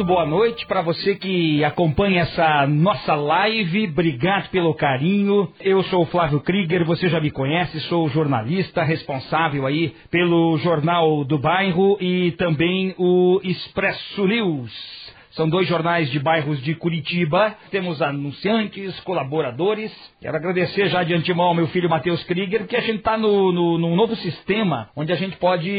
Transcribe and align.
muito 0.00 0.04
boa 0.14 0.24
noite 0.24 0.64
para 0.66 0.80
você 0.80 1.14
que 1.14 1.62
acompanha 1.62 2.22
essa 2.22 2.66
nossa 2.66 3.14
live. 3.14 3.84
Obrigado 3.88 4.48
pelo 4.48 4.72
carinho. 4.72 5.52
Eu 5.60 5.82
sou 5.84 6.04
o 6.04 6.06
Flávio 6.06 6.40
Krieger, 6.40 6.86
você 6.86 7.10
já 7.10 7.20
me 7.20 7.30
conhece, 7.30 7.78
sou 7.80 8.08
jornalista 8.08 8.82
responsável 8.82 9.66
aí 9.66 9.94
pelo 10.10 10.56
Jornal 10.58 11.22
do 11.24 11.38
Bairro 11.38 11.98
e 12.00 12.30
também 12.32 12.94
o 12.96 13.42
Expresso 13.44 14.26
News. 14.26 14.99
São 15.30 15.48
dois 15.48 15.68
jornais 15.68 16.10
de 16.10 16.18
bairros 16.18 16.60
de 16.62 16.74
Curitiba. 16.74 17.54
Temos 17.70 18.02
anunciantes, 18.02 18.98
colaboradores. 19.00 19.92
Quero 20.20 20.36
agradecer 20.36 20.88
já 20.88 21.04
de 21.04 21.14
antemão 21.14 21.46
ao 21.46 21.54
meu 21.54 21.68
filho 21.68 21.88
Matheus 21.88 22.22
Krieger, 22.24 22.66
que 22.66 22.76
a 22.76 22.80
gente 22.80 22.98
está 22.98 23.16
no, 23.16 23.52
no, 23.52 23.78
num 23.78 23.94
novo 23.94 24.16
sistema 24.16 24.90
onde 24.96 25.12
a 25.12 25.16
gente 25.16 25.36
pode 25.36 25.70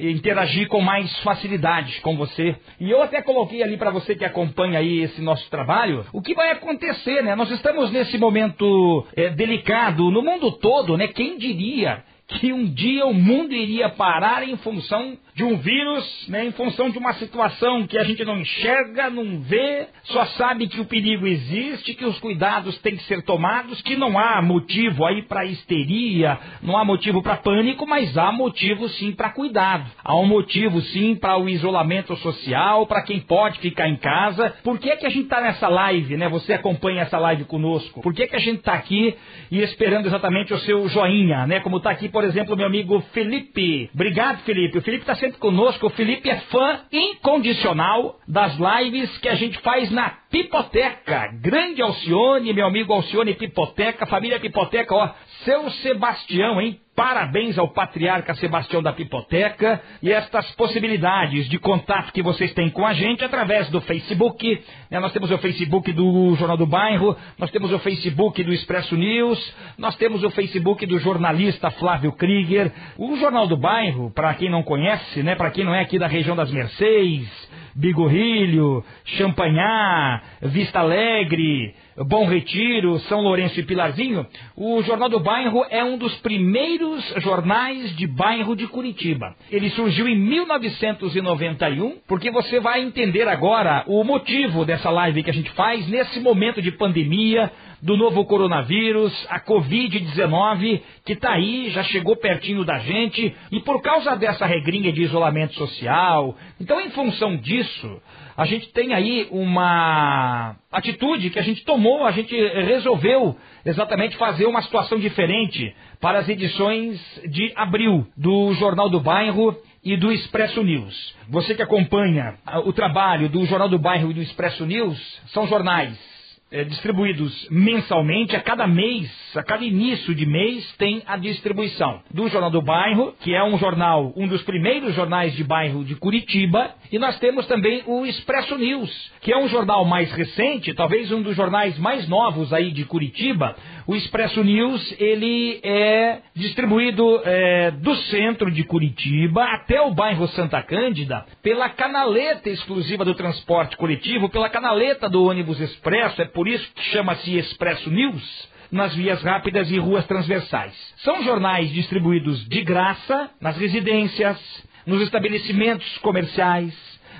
interagir 0.00 0.68
com 0.68 0.80
mais 0.80 1.14
facilidade 1.18 2.00
com 2.00 2.16
você. 2.16 2.56
E 2.80 2.90
eu 2.90 3.02
até 3.02 3.20
coloquei 3.20 3.62
ali 3.62 3.76
para 3.76 3.90
você 3.90 4.14
que 4.14 4.24
acompanha 4.24 4.78
aí 4.78 5.00
esse 5.00 5.20
nosso 5.20 5.48
trabalho, 5.50 6.06
o 6.12 6.22
que 6.22 6.34
vai 6.34 6.50
acontecer, 6.52 7.22
né? 7.22 7.34
Nós 7.34 7.50
estamos 7.50 7.90
nesse 7.90 8.16
momento 8.16 9.06
é, 9.14 9.28
delicado 9.28 10.10
no 10.10 10.22
mundo 10.22 10.50
todo, 10.52 10.96
né? 10.96 11.08
Quem 11.08 11.36
diria 11.36 12.02
que 12.26 12.52
um 12.52 12.64
dia 12.64 13.04
o 13.06 13.12
mundo 13.12 13.52
iria 13.52 13.88
parar 13.90 14.48
em 14.48 14.56
função 14.56 15.18
de 15.34 15.42
um 15.42 15.56
vírus, 15.56 16.26
né, 16.28 16.46
em 16.46 16.52
função 16.52 16.90
de 16.90 16.96
uma 16.96 17.12
situação 17.14 17.86
que 17.88 17.98
a 17.98 18.04
gente 18.04 18.24
não 18.24 18.38
enxerga, 18.38 19.10
não 19.10 19.40
vê, 19.40 19.88
só 20.04 20.24
sabe 20.26 20.68
que 20.68 20.80
o 20.80 20.84
perigo 20.84 21.26
existe, 21.26 21.94
que 21.94 22.04
os 22.04 22.18
cuidados 22.20 22.78
têm 22.78 22.96
que 22.96 23.02
ser 23.02 23.22
tomados, 23.22 23.82
que 23.82 23.96
não 23.96 24.16
há 24.16 24.40
motivo 24.40 25.04
aí 25.04 25.22
para 25.22 25.44
histeria, 25.44 26.38
não 26.62 26.76
há 26.76 26.84
motivo 26.84 27.20
para 27.20 27.36
pânico, 27.36 27.84
mas 27.84 28.16
há 28.16 28.30
motivo 28.30 28.88
sim 28.90 29.10
para 29.10 29.30
cuidado. 29.30 29.90
Há 30.04 30.14
um 30.16 30.26
motivo 30.26 30.80
sim 30.80 31.16
para 31.16 31.36
o 31.36 31.48
isolamento 31.48 32.14
social, 32.16 32.86
para 32.86 33.02
quem 33.02 33.20
pode 33.20 33.58
ficar 33.58 33.88
em 33.88 33.96
casa. 33.96 34.54
Por 34.62 34.78
que, 34.78 34.96
que 34.96 35.06
a 35.06 35.10
gente 35.10 35.24
está 35.24 35.40
nessa 35.40 35.66
live, 35.66 36.16
né? 36.16 36.28
Você 36.28 36.52
acompanha 36.52 37.02
essa 37.02 37.18
live 37.18 37.44
conosco? 37.44 38.00
Por 38.02 38.14
que, 38.14 38.28
que 38.28 38.36
a 38.36 38.40
gente 38.40 38.58
está 38.58 38.74
aqui 38.74 39.16
e 39.50 39.60
esperando 39.60 40.06
exatamente 40.06 40.54
o 40.54 40.58
seu 40.58 40.88
joinha, 40.88 41.44
né? 41.46 41.58
Como 41.58 41.78
está 41.78 41.90
aqui 41.90 42.08
por 42.14 42.22
exemplo, 42.22 42.56
meu 42.56 42.66
amigo 42.66 43.00
Felipe. 43.12 43.90
Obrigado, 43.92 44.44
Felipe. 44.44 44.78
O 44.78 44.82
Felipe 44.82 45.02
está 45.02 45.16
sempre 45.16 45.36
conosco. 45.38 45.88
O 45.88 45.90
Felipe 45.90 46.30
é 46.30 46.36
fã 46.42 46.82
incondicional 46.92 48.20
das 48.28 48.56
lives 48.56 49.18
que 49.18 49.28
a 49.28 49.34
gente 49.34 49.58
faz 49.58 49.90
na 49.90 50.10
Pipoteca. 50.30 51.32
Grande 51.42 51.82
Alcione, 51.82 52.52
meu 52.52 52.66
amigo 52.66 52.92
Alcione 52.92 53.34
Pipoteca, 53.34 54.06
família 54.06 54.38
Pipoteca, 54.38 54.94
ó, 54.94 55.10
seu 55.44 55.68
Sebastião, 55.70 56.60
hein? 56.60 56.78
Parabéns 56.96 57.58
ao 57.58 57.66
patriarca 57.66 58.36
Sebastião 58.36 58.80
da 58.80 58.92
Pipoteca 58.92 59.82
e 60.00 60.12
estas 60.12 60.48
possibilidades 60.52 61.48
de 61.48 61.58
contato 61.58 62.12
que 62.12 62.22
vocês 62.22 62.54
têm 62.54 62.70
com 62.70 62.86
a 62.86 62.92
gente 62.92 63.24
através 63.24 63.68
do 63.68 63.80
Facebook. 63.80 64.62
Né? 64.88 65.00
Nós 65.00 65.12
temos 65.12 65.28
o 65.32 65.38
Facebook 65.38 65.92
do 65.92 66.36
Jornal 66.36 66.56
do 66.56 66.68
Bairro, 66.68 67.16
nós 67.36 67.50
temos 67.50 67.72
o 67.72 67.80
Facebook 67.80 68.44
do 68.44 68.52
Expresso 68.52 68.94
News, 68.94 69.54
nós 69.76 69.96
temos 69.96 70.22
o 70.22 70.30
Facebook 70.30 70.86
do 70.86 71.00
jornalista 71.00 71.68
Flávio 71.72 72.12
Krieger. 72.12 72.70
O 72.96 73.16
Jornal 73.16 73.48
do 73.48 73.56
Bairro, 73.56 74.12
para 74.12 74.32
quem 74.34 74.48
não 74.48 74.62
conhece, 74.62 75.20
né? 75.20 75.34
para 75.34 75.50
quem 75.50 75.64
não 75.64 75.74
é 75.74 75.80
aqui 75.80 75.98
da 75.98 76.06
região 76.06 76.36
das 76.36 76.52
Mercês, 76.52 77.28
Bigorrilho, 77.74 78.84
Champanhar, 79.04 80.22
Vista 80.42 80.78
Alegre, 80.78 81.74
Bom 81.96 82.26
Retiro, 82.26 82.98
São 83.00 83.20
Lourenço 83.20 83.58
e 83.58 83.64
Pilarzinho, 83.64 84.26
o 84.56 84.80
Jornal 84.82 85.08
do 85.08 85.18
Bairro 85.18 85.64
é 85.68 85.82
um 85.82 85.98
dos 85.98 86.14
primeiros 86.18 86.83
jornais 87.18 87.94
de 87.96 88.06
bairro 88.06 88.54
de 88.56 88.66
Curitiba. 88.66 89.34
Ele 89.50 89.70
surgiu 89.70 90.08
em 90.08 90.16
1991, 90.16 91.98
porque 92.06 92.30
você 92.30 92.60
vai 92.60 92.82
entender 92.82 93.28
agora 93.28 93.84
o 93.86 94.02
motivo 94.04 94.64
dessa 94.64 94.90
live 94.90 95.22
que 95.22 95.30
a 95.30 95.34
gente 95.34 95.50
faz 95.52 95.86
nesse 95.88 96.20
momento 96.20 96.60
de 96.62 96.72
pandemia, 96.72 97.50
do 97.84 97.98
novo 97.98 98.24
coronavírus, 98.24 99.12
a 99.28 99.38
Covid-19, 99.40 100.80
que 101.04 101.12
está 101.12 101.32
aí, 101.32 101.68
já 101.68 101.82
chegou 101.82 102.16
pertinho 102.16 102.64
da 102.64 102.78
gente, 102.78 103.34
e 103.52 103.60
por 103.60 103.82
causa 103.82 104.16
dessa 104.16 104.46
regrinha 104.46 104.90
de 104.90 105.02
isolamento 105.02 105.52
social, 105.54 106.34
então 106.58 106.80
em 106.80 106.88
função 106.90 107.36
disso, 107.36 108.00
a 108.36 108.44
gente 108.44 108.68
tem 108.72 108.92
aí 108.92 109.28
uma 109.30 110.56
atitude 110.72 111.30
que 111.30 111.38
a 111.38 111.42
gente 111.42 111.64
tomou, 111.64 112.04
a 112.04 112.10
gente 112.10 112.34
resolveu 112.34 113.36
exatamente 113.64 114.16
fazer 114.16 114.46
uma 114.46 114.62
situação 114.62 114.98
diferente 114.98 115.74
para 116.00 116.18
as 116.18 116.28
edições 116.28 117.00
de 117.28 117.52
abril 117.56 118.06
do 118.16 118.52
Jornal 118.54 118.90
do 118.90 119.00
Bairro 119.00 119.56
e 119.84 119.96
do 119.96 120.10
Expresso 120.10 120.62
News. 120.62 121.14
Você 121.28 121.54
que 121.54 121.62
acompanha 121.62 122.34
o 122.64 122.72
trabalho 122.72 123.28
do 123.28 123.44
Jornal 123.46 123.68
do 123.68 123.78
Bairro 123.78 124.10
e 124.10 124.14
do 124.14 124.22
Expresso 124.22 124.66
News, 124.66 124.98
são 125.26 125.46
jornais 125.46 126.13
é, 126.54 126.62
distribuídos 126.62 127.48
mensalmente, 127.50 128.36
a 128.36 128.40
cada 128.40 128.64
mês, 128.64 129.10
a 129.34 129.42
cada 129.42 129.64
início 129.64 130.14
de 130.14 130.24
mês, 130.24 130.64
tem 130.78 131.02
a 131.04 131.16
distribuição 131.16 132.00
do 132.12 132.28
Jornal 132.28 132.50
do 132.50 132.62
Bairro, 132.62 133.12
que 133.20 133.34
é 133.34 133.42
um 133.42 133.58
jornal, 133.58 134.12
um 134.16 134.28
dos 134.28 134.40
primeiros 134.44 134.94
jornais 134.94 135.34
de 135.34 135.42
bairro 135.42 135.84
de 135.84 135.96
Curitiba, 135.96 136.70
e 136.92 136.98
nós 136.98 137.18
temos 137.18 137.44
também 137.48 137.82
o 137.86 138.06
Expresso 138.06 138.56
News, 138.56 139.12
que 139.20 139.32
é 139.32 139.36
um 139.36 139.48
jornal 139.48 139.84
mais 139.84 140.12
recente, 140.12 140.72
talvez 140.74 141.10
um 141.10 141.22
dos 141.22 141.34
jornais 141.34 141.76
mais 141.76 142.08
novos 142.08 142.52
aí 142.52 142.70
de 142.70 142.84
Curitiba. 142.84 143.56
O 143.86 143.94
Expresso 143.94 144.42
News, 144.42 144.96
ele 144.98 145.60
é 145.62 146.20
distribuído 146.34 147.20
é, 147.22 147.70
do 147.70 147.94
centro 147.94 148.50
de 148.50 148.64
Curitiba 148.64 149.44
até 149.44 149.78
o 149.82 149.92
bairro 149.92 150.26
Santa 150.28 150.62
Cândida 150.62 151.26
pela 151.42 151.68
canaleta 151.68 152.48
exclusiva 152.48 153.04
do 153.04 153.14
transporte 153.14 153.76
coletivo, 153.76 154.30
pela 154.30 154.48
canaleta 154.48 155.06
do 155.06 155.24
ônibus 155.24 155.60
expresso, 155.60 156.22
é 156.22 156.24
por 156.24 156.48
isso 156.48 156.66
que 156.74 156.82
chama-se 156.84 157.36
Expresso 157.36 157.90
News, 157.90 158.48
nas 158.72 158.94
vias 158.94 159.22
rápidas 159.22 159.70
e 159.70 159.78
ruas 159.78 160.06
transversais. 160.06 160.74
São 160.98 161.22
jornais 161.22 161.70
distribuídos 161.70 162.48
de 162.48 162.62
graça 162.62 163.30
nas 163.38 163.58
residências, 163.58 164.38
nos 164.86 165.02
estabelecimentos 165.02 165.98
comerciais, 165.98 166.74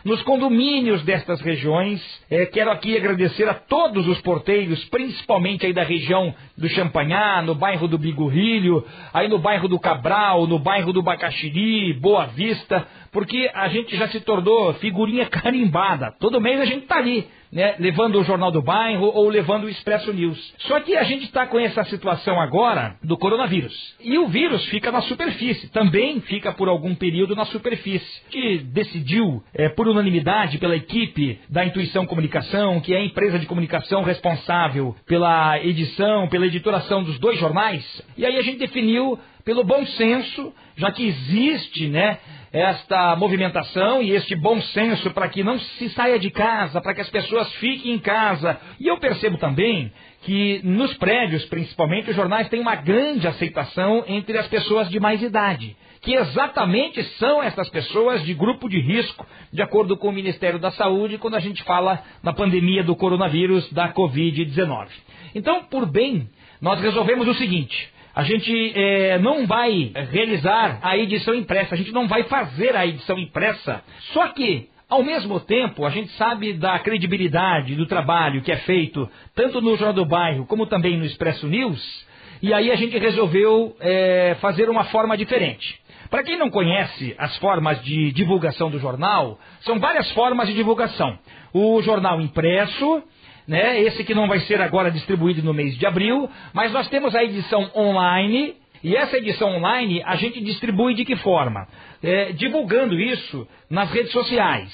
nos 0.04 0.22
condomínios 0.22 1.02
destas 1.02 1.40
regiões. 1.40 2.00
É, 2.30 2.46
quero 2.46 2.70
aqui 2.70 2.96
agradecer 2.96 3.48
a 3.48 3.54
todos 3.54 4.06
os 4.06 4.20
porteiros, 4.20 4.84
principalmente 4.86 5.64
aí 5.64 5.72
da 5.72 5.82
região 5.82 6.34
do 6.56 6.68
Champanhar, 6.68 7.42
no 7.42 7.54
bairro 7.54 7.88
do 7.88 7.96
Bigorrilho, 7.96 8.84
aí 9.12 9.28
no 9.28 9.38
bairro 9.38 9.66
do 9.66 9.78
Cabral, 9.78 10.46
no 10.46 10.58
bairro 10.58 10.92
do 10.92 11.02
Bacaxiri, 11.02 11.94
Boa 11.94 12.26
Vista, 12.26 12.86
porque 13.10 13.50
a 13.54 13.68
gente 13.68 13.96
já 13.96 14.08
se 14.08 14.20
tornou 14.20 14.74
figurinha 14.74 15.26
carimbada. 15.26 16.14
Todo 16.20 16.40
mês 16.40 16.60
a 16.60 16.66
gente 16.66 16.82
está 16.82 16.98
ali 16.98 17.26
né, 17.54 17.76
levando 17.78 18.18
o 18.18 18.24
Jornal 18.24 18.50
do 18.50 18.60
Bairro 18.60 19.06
ou 19.06 19.28
levando 19.28 19.64
o 19.64 19.68
Expresso 19.68 20.12
News. 20.12 20.54
Só 20.58 20.80
que 20.80 20.96
a 20.96 21.04
gente 21.04 21.24
está 21.24 21.46
com 21.46 21.58
essa 21.58 21.84
situação 21.84 22.40
agora 22.40 22.96
do 23.02 23.16
coronavírus. 23.16 23.94
E 24.00 24.18
o 24.18 24.26
vírus 24.26 24.64
fica 24.66 24.90
na 24.90 25.00
superfície, 25.02 25.70
também 25.70 26.20
fica 26.22 26.52
por 26.52 26.68
algum 26.68 26.94
período 26.94 27.36
na 27.36 27.44
superfície. 27.46 28.22
Que 28.28 28.58
decidiu, 28.58 29.42
é, 29.54 29.68
por 29.68 29.86
unanimidade, 29.86 30.58
pela 30.58 30.74
equipe 30.74 31.38
da 31.48 31.64
Intuição 31.64 32.04
Comunicação, 32.04 32.80
que 32.80 32.92
é 32.92 32.98
a 32.98 33.04
empresa 33.04 33.38
de 33.38 33.46
comunicação 33.46 34.02
responsável 34.02 34.96
pela 35.06 35.58
edição, 35.60 36.28
pela 36.28 36.46
editoração 36.46 37.04
dos 37.04 37.18
dois 37.20 37.38
jornais, 37.38 38.02
e 38.16 38.26
aí 38.26 38.36
a 38.36 38.42
gente 38.42 38.58
definiu 38.58 39.18
pelo 39.44 39.62
bom 39.62 39.84
senso, 39.86 40.52
já 40.76 40.90
que 40.90 41.06
existe, 41.06 41.86
né, 41.88 42.18
esta 42.50 43.14
movimentação 43.16 44.02
e 44.02 44.12
este 44.12 44.34
bom 44.36 44.60
senso 44.62 45.10
para 45.10 45.28
que 45.28 45.42
não 45.42 45.58
se 45.58 45.90
saia 45.90 46.18
de 46.18 46.30
casa, 46.30 46.80
para 46.80 46.94
que 46.94 47.00
as 47.00 47.10
pessoas 47.10 47.52
fiquem 47.54 47.92
em 47.92 47.98
casa. 47.98 48.58
E 48.78 48.86
eu 48.86 48.96
percebo 48.98 49.36
também 49.36 49.92
que 50.22 50.60
nos 50.64 50.94
prédios, 50.94 51.44
principalmente, 51.46 52.10
os 52.10 52.16
jornais 52.16 52.48
têm 52.48 52.60
uma 52.60 52.76
grande 52.76 53.26
aceitação 53.26 54.04
entre 54.06 54.38
as 54.38 54.46
pessoas 54.46 54.88
de 54.88 54.98
mais 54.98 55.20
idade, 55.20 55.76
que 56.00 56.14
exatamente 56.14 57.02
são 57.18 57.42
essas 57.42 57.68
pessoas 57.68 58.24
de 58.24 58.32
grupo 58.32 58.68
de 58.68 58.80
risco, 58.80 59.26
de 59.52 59.60
acordo 59.60 59.96
com 59.96 60.08
o 60.08 60.12
Ministério 60.12 60.58
da 60.58 60.70
Saúde, 60.70 61.18
quando 61.18 61.34
a 61.34 61.40
gente 61.40 61.62
fala 61.64 62.02
na 62.22 62.32
pandemia 62.32 62.82
do 62.82 62.96
coronavírus 62.96 63.70
da 63.72 63.92
Covid-19. 63.92 64.88
Então, 65.34 65.64
por 65.64 65.86
bem, 65.86 66.28
nós 66.60 66.80
resolvemos 66.80 67.26
o 67.26 67.34
seguinte: 67.34 67.92
a 68.14 68.22
gente 68.22 68.72
é, 68.74 69.18
não 69.18 69.46
vai 69.46 69.90
realizar 70.10 70.78
a 70.82 70.96
edição 70.96 71.34
impressa, 71.34 71.74
a 71.74 71.78
gente 71.78 71.92
não 71.92 72.06
vai 72.06 72.22
fazer 72.24 72.76
a 72.76 72.86
edição 72.86 73.18
impressa. 73.18 73.82
Só 74.12 74.28
que, 74.28 74.68
ao 74.88 75.02
mesmo 75.02 75.40
tempo, 75.40 75.84
a 75.84 75.90
gente 75.90 76.10
sabe 76.12 76.52
da 76.52 76.78
credibilidade 76.78 77.74
do 77.74 77.86
trabalho 77.86 78.42
que 78.42 78.52
é 78.52 78.58
feito 78.58 79.08
tanto 79.34 79.60
no 79.60 79.76
Jornal 79.76 79.92
do 79.92 80.04
Bairro 80.04 80.46
como 80.46 80.66
também 80.66 80.96
no 80.96 81.04
Expresso 81.04 81.48
News. 81.48 82.06
E 82.40 82.52
aí 82.52 82.70
a 82.70 82.76
gente 82.76 82.96
resolveu 82.98 83.74
é, 83.80 84.36
fazer 84.40 84.68
uma 84.68 84.84
forma 84.84 85.16
diferente. 85.16 85.82
Para 86.10 86.22
quem 86.22 86.38
não 86.38 86.50
conhece 86.50 87.14
as 87.18 87.36
formas 87.38 87.82
de 87.82 88.12
divulgação 88.12 88.70
do 88.70 88.78
jornal, 88.78 89.38
são 89.62 89.80
várias 89.80 90.08
formas 90.12 90.46
de 90.46 90.54
divulgação. 90.54 91.18
O 91.52 91.82
jornal 91.82 92.20
impresso, 92.20 93.02
né? 93.46 93.80
Esse 93.80 94.04
que 94.04 94.14
não 94.14 94.28
vai 94.28 94.40
ser 94.40 94.60
agora 94.60 94.90
distribuído 94.90 95.42
no 95.42 95.54
mês 95.54 95.76
de 95.76 95.86
abril, 95.86 96.28
mas 96.52 96.72
nós 96.72 96.88
temos 96.88 97.14
a 97.14 97.22
edição 97.22 97.70
online. 97.74 98.56
E 98.82 98.94
essa 98.96 99.16
edição 99.16 99.56
online 99.56 100.02
a 100.04 100.16
gente 100.16 100.42
distribui 100.42 100.94
de 100.94 101.04
que 101.04 101.16
forma? 101.16 101.66
É, 102.02 102.32
divulgando 102.32 102.94
isso 103.00 103.46
nas 103.70 103.90
redes 103.90 104.12
sociais. 104.12 104.70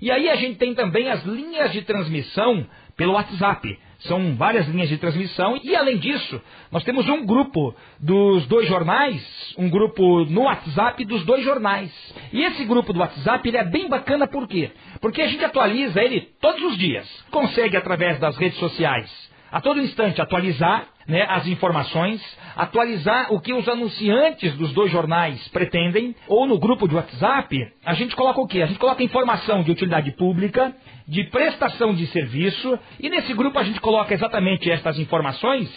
E 0.00 0.10
aí 0.10 0.28
a 0.30 0.36
gente 0.36 0.58
tem 0.58 0.74
também 0.74 1.08
as 1.08 1.24
linhas 1.24 1.72
de 1.72 1.82
transmissão 1.82 2.66
pelo 2.96 3.14
WhatsApp. 3.14 3.78
São 4.00 4.36
várias 4.36 4.68
linhas 4.68 4.88
de 4.88 4.96
transmissão 4.96 5.58
e, 5.62 5.74
além 5.74 5.98
disso, 5.98 6.40
nós 6.70 6.84
temos 6.84 7.08
um 7.08 7.26
grupo 7.26 7.74
dos 7.98 8.46
dois 8.46 8.68
jornais, 8.68 9.54
um 9.58 9.68
grupo 9.68 10.24
no 10.26 10.42
WhatsApp 10.42 11.04
dos 11.04 11.24
dois 11.24 11.44
jornais. 11.44 11.90
E 12.32 12.44
esse 12.44 12.64
grupo 12.64 12.92
do 12.92 13.00
WhatsApp 13.00 13.48
ele 13.48 13.56
é 13.56 13.64
bem 13.64 13.88
bacana 13.88 14.28
por 14.28 14.46
quê? 14.46 14.70
Porque 15.00 15.20
a 15.20 15.26
gente 15.26 15.44
atualiza 15.44 16.00
ele 16.00 16.20
todos 16.40 16.62
os 16.62 16.78
dias. 16.78 17.08
Consegue, 17.30 17.76
através 17.76 18.20
das 18.20 18.36
redes 18.36 18.58
sociais, 18.58 19.10
a 19.50 19.60
todo 19.60 19.80
instante 19.80 20.22
atualizar 20.22 20.86
né, 21.08 21.26
as 21.28 21.46
informações, 21.46 22.22
atualizar 22.54 23.32
o 23.32 23.40
que 23.40 23.54
os 23.54 23.66
anunciantes 23.66 24.54
dos 24.56 24.72
dois 24.74 24.92
jornais 24.92 25.48
pretendem, 25.48 26.14
ou 26.28 26.46
no 26.46 26.58
grupo 26.58 26.86
de 26.86 26.94
WhatsApp, 26.94 27.56
a 27.84 27.94
gente 27.94 28.14
coloca 28.14 28.40
o 28.40 28.46
quê? 28.46 28.60
A 28.60 28.66
gente 28.66 28.78
coloca 28.78 29.02
informação 29.02 29.62
de 29.62 29.70
utilidade 29.70 30.12
pública, 30.12 30.76
de 31.06 31.24
prestação 31.24 31.94
de 31.94 32.06
serviço, 32.08 32.78
e 33.00 33.08
nesse 33.08 33.32
grupo 33.32 33.58
a 33.58 33.64
gente 33.64 33.80
coloca 33.80 34.12
exatamente 34.12 34.70
estas 34.70 34.98
informações, 34.98 35.68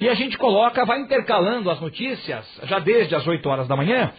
e 0.00 0.08
a 0.08 0.14
gente 0.14 0.38
coloca, 0.38 0.86
vai 0.86 0.98
intercalando 1.00 1.70
as 1.70 1.78
notícias, 1.78 2.46
já 2.64 2.78
desde 2.78 3.14
as 3.14 3.26
8 3.26 3.46
horas 3.46 3.68
da 3.68 3.76
manhã, 3.76 4.10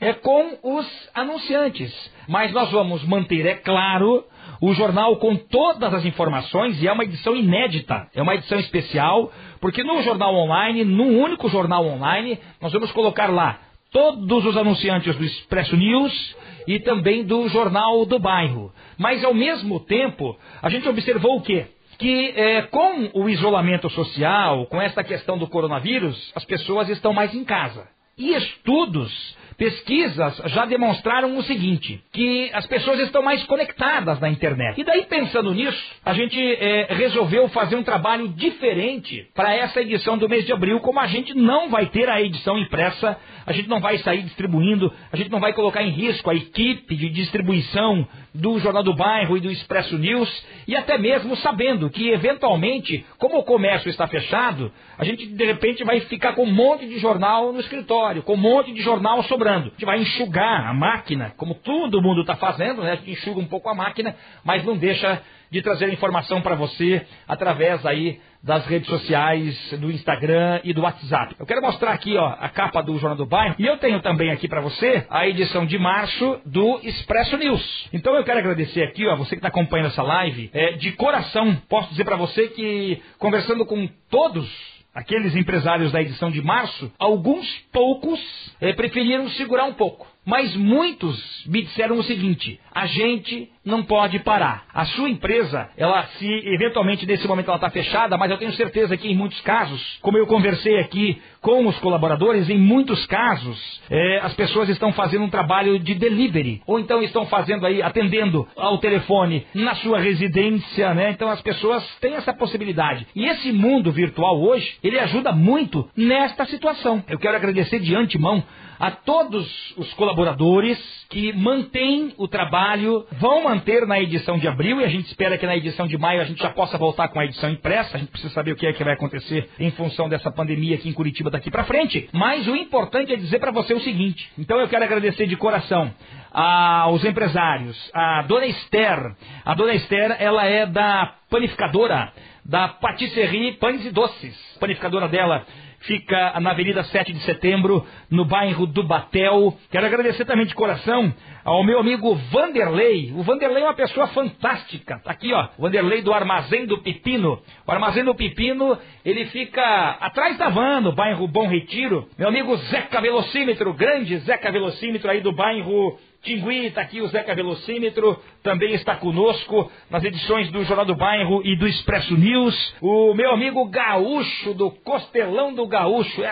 é 0.00 0.12
com 0.14 0.58
os 0.62 1.10
anunciantes. 1.14 1.92
Mas 2.28 2.52
nós 2.52 2.70
vamos 2.70 3.04
manter, 3.04 3.44
é 3.46 3.54
claro, 3.54 4.24
o 4.60 4.72
jornal 4.72 5.16
com 5.16 5.36
todas 5.36 5.92
as 5.92 6.04
informações 6.04 6.82
e 6.82 6.88
é 6.88 6.92
uma 6.92 7.04
edição 7.04 7.36
inédita, 7.36 8.08
é 8.14 8.22
uma 8.22 8.34
edição 8.34 8.58
especial, 8.58 9.30
porque 9.66 9.82
no 9.82 10.00
jornal 10.00 10.32
online, 10.32 10.84
num 10.84 11.20
único 11.20 11.48
jornal 11.48 11.84
online, 11.84 12.38
nós 12.62 12.72
vamos 12.72 12.92
colocar 12.92 13.26
lá 13.26 13.58
todos 13.90 14.46
os 14.46 14.56
anunciantes 14.56 15.16
do 15.16 15.24
Expresso 15.24 15.76
News 15.76 16.36
e 16.68 16.78
também 16.78 17.24
do 17.24 17.48
Jornal 17.48 18.06
do 18.06 18.16
Bairro. 18.16 18.72
Mas 18.96 19.24
ao 19.24 19.34
mesmo 19.34 19.80
tempo, 19.80 20.38
a 20.62 20.70
gente 20.70 20.88
observou 20.88 21.38
o 21.38 21.40
quê? 21.40 21.66
Que 21.98 22.32
é, 22.36 22.62
com 22.62 23.10
o 23.12 23.28
isolamento 23.28 23.90
social, 23.90 24.66
com 24.66 24.80
essa 24.80 25.02
questão 25.02 25.36
do 25.36 25.48
coronavírus, 25.48 26.30
as 26.36 26.44
pessoas 26.44 26.88
estão 26.88 27.12
mais 27.12 27.34
em 27.34 27.42
casa. 27.42 27.88
E 28.16 28.36
estudos 28.36 29.36
Pesquisas 29.56 30.36
já 30.46 30.66
demonstraram 30.66 31.34
o 31.38 31.42
seguinte, 31.42 31.98
que 32.12 32.50
as 32.52 32.66
pessoas 32.66 33.00
estão 33.00 33.22
mais 33.22 33.42
conectadas 33.44 34.20
na 34.20 34.28
internet. 34.28 34.78
E 34.78 34.84
daí, 34.84 35.06
pensando 35.06 35.54
nisso, 35.54 35.82
a 36.04 36.12
gente 36.12 36.38
é, 36.38 36.88
resolveu 36.90 37.48
fazer 37.48 37.74
um 37.74 37.82
trabalho 37.82 38.28
diferente 38.28 39.26
para 39.34 39.54
essa 39.54 39.80
edição 39.80 40.18
do 40.18 40.28
mês 40.28 40.44
de 40.44 40.52
abril, 40.52 40.80
como 40.80 41.00
a 41.00 41.06
gente 41.06 41.32
não 41.32 41.70
vai 41.70 41.86
ter 41.86 42.06
a 42.06 42.20
edição 42.20 42.58
impressa, 42.58 43.18
a 43.46 43.52
gente 43.52 43.66
não 43.66 43.80
vai 43.80 43.96
sair 43.98 44.22
distribuindo, 44.24 44.92
a 45.10 45.16
gente 45.16 45.30
não 45.30 45.40
vai 45.40 45.54
colocar 45.54 45.82
em 45.82 45.90
risco 45.90 46.28
a 46.28 46.34
equipe 46.34 46.94
de 46.94 47.08
distribuição 47.08 48.06
do 48.34 48.58
Jornal 48.58 48.82
do 48.82 48.94
Bairro 48.94 49.38
e 49.38 49.40
do 49.40 49.50
Expresso 49.50 49.96
News, 49.96 50.46
e 50.68 50.76
até 50.76 50.98
mesmo 50.98 51.34
sabendo 51.36 51.88
que, 51.88 52.10
eventualmente, 52.10 53.06
como 53.16 53.38
o 53.38 53.42
comércio 53.42 53.88
está 53.88 54.06
fechado, 54.06 54.70
a 54.98 55.04
gente 55.04 55.26
de 55.26 55.44
repente 55.46 55.82
vai 55.82 56.00
ficar 56.00 56.34
com 56.34 56.42
um 56.42 56.52
monte 56.52 56.86
de 56.86 56.98
jornal 56.98 57.54
no 57.54 57.60
escritório, 57.60 58.22
com 58.22 58.34
um 58.34 58.36
monte 58.36 58.70
de 58.74 58.82
jornal 58.82 59.22
sobrando 59.22 59.45
A 59.54 59.60
gente 59.60 59.84
vai 59.84 60.00
enxugar 60.00 60.66
a 60.66 60.74
máquina, 60.74 61.32
como 61.36 61.54
todo 61.54 62.02
mundo 62.02 62.22
está 62.22 62.36
fazendo, 62.36 62.82
né? 62.82 62.92
A 62.92 62.96
gente 62.96 63.10
enxuga 63.10 63.40
um 63.40 63.46
pouco 63.46 63.68
a 63.68 63.74
máquina, 63.74 64.14
mas 64.44 64.64
não 64.64 64.76
deixa 64.76 65.22
de 65.50 65.62
trazer 65.62 65.92
informação 65.92 66.40
para 66.40 66.54
você 66.54 67.06
através 67.26 67.84
aí 67.86 68.20
das 68.42 68.64
redes 68.66 68.88
sociais, 68.88 69.72
do 69.80 69.90
Instagram 69.90 70.60
e 70.62 70.72
do 70.72 70.82
WhatsApp. 70.82 71.34
Eu 71.38 71.46
quero 71.46 71.60
mostrar 71.60 71.92
aqui 71.92 72.16
ó, 72.16 72.36
a 72.38 72.48
capa 72.48 72.80
do 72.80 72.96
Jornal 72.96 73.16
do 73.16 73.26
Bairro 73.26 73.56
e 73.58 73.66
eu 73.66 73.76
tenho 73.78 74.00
também 74.00 74.30
aqui 74.30 74.46
para 74.46 74.60
você 74.60 75.04
a 75.10 75.26
edição 75.26 75.66
de 75.66 75.76
março 75.78 76.40
do 76.46 76.80
Expresso 76.84 77.36
News. 77.36 77.88
Então 77.92 78.14
eu 78.14 78.22
quero 78.22 78.38
agradecer 78.38 78.84
aqui, 78.84 79.04
ó, 79.06 79.16
você 79.16 79.30
que 79.30 79.36
está 79.36 79.48
acompanhando 79.48 79.88
essa 79.88 80.02
live, 80.02 80.50
é, 80.52 80.72
de 80.72 80.92
coração, 80.92 81.56
posso 81.68 81.90
dizer 81.90 82.04
para 82.04 82.16
você 82.16 82.48
que 82.48 83.02
conversando 83.18 83.66
com 83.66 83.88
todos 84.08 84.75
aqueles 84.96 85.36
empresários 85.36 85.92
da 85.92 86.00
edição 86.00 86.30
de 86.30 86.40
março, 86.40 86.90
alguns 86.98 87.46
poucos 87.70 88.18
é, 88.58 88.72
preferiram 88.72 89.28
segurar 89.30 89.66
um 89.66 89.74
pouco. 89.74 90.06
Mas 90.26 90.56
muitos 90.56 91.16
me 91.46 91.62
disseram 91.62 91.98
o 91.98 92.02
seguinte: 92.02 92.58
a 92.74 92.86
gente 92.86 93.48
não 93.64 93.82
pode 93.84 94.18
parar. 94.20 94.64
A 94.74 94.84
sua 94.86 95.08
empresa, 95.08 95.68
ela 95.76 96.02
se 96.18 96.26
eventualmente 96.26 97.06
nesse 97.06 97.26
momento 97.26 97.46
ela 97.46 97.56
está 97.56 97.70
fechada, 97.70 98.16
mas 98.16 98.30
eu 98.30 98.36
tenho 98.36 98.52
certeza 98.52 98.96
que 98.96 99.08
em 99.08 99.14
muitos 99.14 99.40
casos, 99.40 99.98
como 100.02 100.18
eu 100.18 100.26
conversei 100.26 100.78
aqui 100.78 101.20
com 101.40 101.66
os 101.66 101.78
colaboradores, 101.78 102.48
em 102.48 102.58
muitos 102.58 103.06
casos 103.06 103.80
é, 103.88 104.18
as 104.22 104.34
pessoas 104.34 104.68
estão 104.68 104.92
fazendo 104.92 105.24
um 105.24 105.30
trabalho 105.30 105.78
de 105.78 105.94
delivery 105.94 106.60
ou 106.66 106.78
então 106.78 107.02
estão 107.02 107.26
fazendo 107.26 107.64
aí 107.64 107.80
atendendo 107.80 108.46
ao 108.56 108.78
telefone 108.78 109.46
na 109.54 109.74
sua 109.76 110.00
residência, 110.00 110.92
né? 110.94 111.10
Então 111.10 111.28
as 111.28 111.40
pessoas 111.40 111.84
têm 112.00 112.14
essa 112.14 112.34
possibilidade. 112.34 113.06
E 113.14 113.26
esse 113.26 113.52
mundo 113.52 113.92
virtual 113.92 114.40
hoje 114.40 114.76
ele 114.82 114.98
ajuda 114.98 115.32
muito 115.32 115.88
nesta 115.96 116.46
situação. 116.46 117.02
Eu 117.08 117.18
quero 117.18 117.36
agradecer 117.36 117.78
de 117.78 117.94
antemão 117.94 118.44
a 118.78 118.90
todos 118.90 119.74
os 119.76 119.92
colaboradores 119.94 120.78
que 121.08 121.32
mantêm 121.32 122.12
o 122.16 122.28
trabalho, 122.28 123.06
vão 123.12 123.44
manter 123.44 123.86
na 123.86 124.00
edição 124.00 124.38
de 124.38 124.48
abril 124.48 124.80
e 124.80 124.84
a 124.84 124.88
gente 124.88 125.06
espera 125.06 125.38
que 125.38 125.46
na 125.46 125.56
edição 125.56 125.86
de 125.86 125.96
maio 125.96 126.20
a 126.20 126.24
gente 126.24 126.42
já 126.42 126.50
possa 126.50 126.76
voltar 126.76 127.08
com 127.08 127.20
a 127.20 127.24
edição 127.24 127.50
impressa. 127.50 127.96
A 127.96 128.00
gente 128.00 128.10
precisa 128.10 128.32
saber 128.32 128.52
o 128.52 128.56
que 128.56 128.66
é 128.66 128.72
que 128.72 128.84
vai 128.84 128.94
acontecer 128.94 129.48
em 129.58 129.70
função 129.70 130.08
dessa 130.08 130.30
pandemia 130.30 130.76
aqui 130.76 130.88
em 130.88 130.92
Curitiba 130.92 131.30
daqui 131.30 131.50
para 131.50 131.64
frente. 131.64 132.08
Mas 132.12 132.46
o 132.46 132.56
importante 132.56 133.12
é 133.12 133.16
dizer 133.16 133.38
para 133.38 133.50
você 133.50 133.74
o 133.74 133.80
seguinte. 133.80 134.30
Então 134.38 134.58
eu 134.60 134.68
quero 134.68 134.84
agradecer 134.84 135.26
de 135.26 135.36
coração 135.36 135.92
aos 136.32 137.02
empresários, 137.04 137.90
a 137.94 138.22
dona 138.22 138.46
Esther. 138.46 139.14
A 139.44 139.54
dona 139.54 139.74
Esther, 139.74 140.16
ela 140.18 140.44
é 140.44 140.66
da 140.66 141.14
panificadora 141.30 142.12
da 142.44 142.68
Patisserie 142.68 143.52
Pães 143.54 143.84
e 143.84 143.90
Doces. 143.90 144.36
Panificadora 144.60 145.08
dela 145.08 145.44
fica 145.80 146.38
na 146.40 146.50
Avenida 146.50 146.82
7 146.84 147.12
de 147.12 147.20
Setembro, 147.20 147.86
no 148.10 148.24
bairro 148.24 148.66
do 148.66 148.82
Batel. 148.82 149.56
Quero 149.70 149.86
agradecer 149.86 150.24
também 150.24 150.46
de 150.46 150.54
coração 150.54 151.12
ao 151.46 151.62
meu 151.62 151.78
amigo 151.78 152.12
Vanderlei. 152.32 153.12
O 153.12 153.22
Vanderlei 153.22 153.62
é 153.62 153.66
uma 153.66 153.74
pessoa 153.74 154.08
fantástica. 154.08 154.98
Tá 154.98 155.12
aqui, 155.12 155.32
ó, 155.32 155.48
Vanderlei 155.56 156.02
do 156.02 156.12
Armazém 156.12 156.66
do 156.66 156.82
Pepino. 156.82 157.40
O 157.64 157.70
Armazém 157.70 158.02
do 158.02 158.16
Pepino, 158.16 158.76
ele 159.04 159.26
fica 159.26 159.62
atrás 160.00 160.36
da 160.36 160.48
van, 160.48 160.80
no 160.80 160.90
bairro 160.90 161.28
Bom 161.28 161.46
Retiro. 161.46 162.08
Meu 162.18 162.26
amigo 162.26 162.56
Zeca 162.56 163.00
Velocímetro, 163.00 163.72
grande 163.74 164.18
Zeca 164.18 164.50
Velocímetro 164.50 165.08
aí 165.08 165.20
do 165.20 165.30
bairro 165.30 165.96
Tingui, 166.22 166.66
está 166.66 166.80
aqui 166.80 167.00
o 167.00 167.06
Zeca 167.06 167.32
Velocímetro, 167.36 168.20
também 168.42 168.74
está 168.74 168.96
conosco 168.96 169.70
nas 169.88 170.02
edições 170.02 170.50
do 170.50 170.64
Jornal 170.64 170.84
do 170.84 170.96
Bairro 170.96 171.40
e 171.44 171.56
do 171.56 171.68
Expresso 171.68 172.16
News. 172.16 172.74
O 172.80 173.14
meu 173.14 173.30
amigo 173.30 173.64
Gaúcho, 173.68 174.52
do 174.52 174.72
Costelão 174.72 175.54
do 175.54 175.64
Gaúcho. 175.68 176.24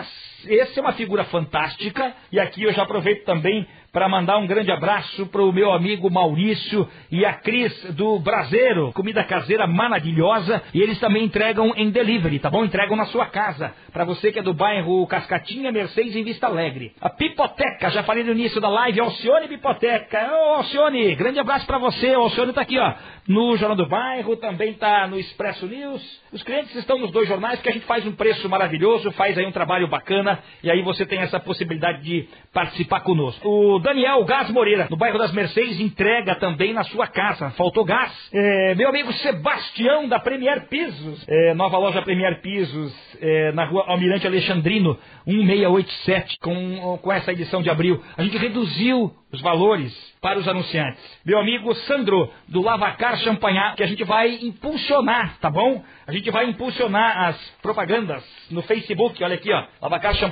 Essa 0.48 0.80
é 0.80 0.82
uma 0.82 0.92
figura 0.92 1.24
fantástica. 1.24 2.14
E 2.30 2.38
aqui 2.38 2.62
eu 2.62 2.72
já 2.72 2.82
aproveito 2.82 3.24
também 3.24 3.66
para 3.94 4.08
mandar 4.08 4.38
um 4.38 4.46
grande 4.46 4.72
abraço 4.72 5.24
para 5.26 5.40
o 5.40 5.52
meu 5.52 5.72
amigo 5.72 6.10
Maurício 6.10 6.88
e 7.12 7.24
a 7.24 7.32
Cris 7.32 7.72
do 7.94 8.18
Braseiro, 8.18 8.92
comida 8.92 9.22
caseira 9.22 9.68
maravilhosa, 9.68 10.60
e 10.74 10.82
eles 10.82 10.98
também 10.98 11.22
entregam 11.22 11.72
em 11.76 11.90
delivery, 11.90 12.40
tá 12.40 12.50
bom? 12.50 12.64
Entregam 12.64 12.96
na 12.96 13.06
sua 13.06 13.26
casa, 13.26 13.72
para 13.92 14.04
você 14.04 14.32
que 14.32 14.40
é 14.40 14.42
do 14.42 14.52
bairro 14.52 15.06
Cascatinha, 15.06 15.70
Mercedes 15.70 16.16
em 16.16 16.24
Vista 16.24 16.48
Alegre. 16.48 16.92
A 17.00 17.08
Pipoteca, 17.08 17.88
já 17.90 18.02
falei 18.02 18.24
no 18.24 18.32
início 18.32 18.60
da 18.60 18.68
live, 18.68 18.98
Alcione 18.98 19.46
Pipoteca. 19.46 20.28
Ô 20.32 20.54
Alcione, 20.54 21.14
grande 21.14 21.38
abraço 21.38 21.64
para 21.64 21.78
você, 21.78 22.16
o 22.16 22.22
Alcione 22.22 22.52
tá 22.52 22.62
aqui, 22.62 22.76
ó, 22.76 22.94
no 23.28 23.56
Jornal 23.56 23.76
do 23.76 23.86
Bairro, 23.86 24.36
também 24.36 24.74
tá 24.74 25.06
no 25.06 25.20
Expresso 25.20 25.68
News. 25.68 26.20
Os 26.32 26.42
clientes 26.42 26.74
estão 26.74 26.98
nos 26.98 27.12
dois 27.12 27.28
jornais 27.28 27.62
que 27.62 27.68
a 27.68 27.72
gente 27.72 27.86
faz 27.86 28.04
um 28.04 28.12
preço 28.12 28.48
maravilhoso, 28.48 29.12
faz 29.12 29.38
aí 29.38 29.46
um 29.46 29.52
trabalho 29.52 29.86
bacana, 29.86 30.33
e 30.62 30.70
aí 30.70 30.82
você 30.82 31.04
tem 31.04 31.18
essa 31.20 31.40
possibilidade 31.40 32.02
de 32.02 32.28
participar 32.52 33.00
conosco. 33.00 33.48
O 33.48 33.78
Daniel 33.78 34.24
Gás 34.24 34.50
Moreira, 34.50 34.86
no 34.90 34.96
bairro 34.96 35.18
das 35.18 35.32
Mercedes, 35.32 35.80
entrega 35.80 36.34
também 36.36 36.72
na 36.72 36.84
sua 36.84 37.06
casa. 37.06 37.50
Faltou 37.50 37.84
gás. 37.84 38.12
É, 38.32 38.74
meu 38.74 38.88
amigo 38.88 39.12
Sebastião, 39.14 40.08
da 40.08 40.18
Premier 40.18 40.68
Pisos. 40.68 41.24
É, 41.28 41.54
nova 41.54 41.78
loja 41.78 42.02
Premier 42.02 42.40
Pisos, 42.40 42.94
é, 43.20 43.52
na 43.52 43.64
rua 43.64 43.84
Almirante 43.86 44.26
Alexandrino, 44.26 44.98
1687, 45.26 46.38
com, 46.40 46.98
com 46.98 47.12
essa 47.12 47.32
edição 47.32 47.62
de 47.62 47.70
abril. 47.70 48.02
A 48.16 48.22
gente 48.22 48.36
reduziu 48.36 49.12
os 49.34 49.40
valores 49.40 49.92
para 50.20 50.38
os 50.38 50.48
anunciantes. 50.48 51.02
Meu 51.24 51.38
amigo 51.38 51.74
Sandro, 51.74 52.30
do 52.48 52.62
Lavacar 52.62 53.16
Champanhar, 53.18 53.74
que 53.74 53.82
a 53.82 53.86
gente 53.86 54.04
vai 54.04 54.38
impulsionar, 54.42 55.38
tá 55.40 55.50
bom? 55.50 55.82
A 56.06 56.12
gente 56.12 56.30
vai 56.30 56.46
impulsionar 56.46 57.28
as 57.28 57.50
propagandas 57.60 58.24
no 58.50 58.62
Facebook, 58.62 59.22
olha 59.22 59.34
aqui, 59.34 59.52
ó, 59.52 59.64
Lavacar 59.82 60.14
Champanhar, 60.14 60.23